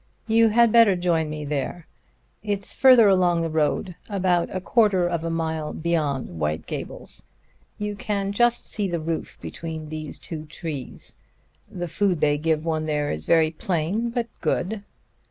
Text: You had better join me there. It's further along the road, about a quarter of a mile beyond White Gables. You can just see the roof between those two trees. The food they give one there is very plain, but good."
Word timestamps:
You 0.25 0.49
had 0.49 0.71
better 0.71 0.95
join 0.95 1.29
me 1.29 1.45
there. 1.45 1.85
It's 2.41 2.73
further 2.73 3.07
along 3.07 3.41
the 3.43 3.51
road, 3.51 3.95
about 4.09 4.49
a 4.49 4.59
quarter 4.59 5.07
of 5.07 5.23
a 5.23 5.29
mile 5.29 5.73
beyond 5.73 6.39
White 6.39 6.65
Gables. 6.65 7.29
You 7.77 7.95
can 7.95 8.31
just 8.31 8.65
see 8.65 8.87
the 8.87 8.99
roof 8.99 9.37
between 9.41 9.89
those 9.89 10.17
two 10.17 10.47
trees. 10.47 11.21
The 11.69 11.87
food 11.87 12.19
they 12.19 12.39
give 12.39 12.65
one 12.65 12.85
there 12.85 13.11
is 13.11 13.27
very 13.27 13.51
plain, 13.51 14.09
but 14.09 14.25
good." 14.41 14.81